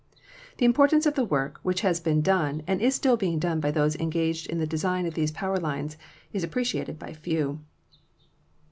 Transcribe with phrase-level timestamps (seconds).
[0.57, 3.69] The Importance of the work which has been done and is still being done by
[3.69, 5.95] those engaged in the design of these power lines
[6.33, 7.59] is appreciated by few.